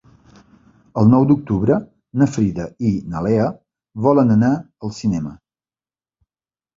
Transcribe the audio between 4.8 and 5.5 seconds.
al cinema.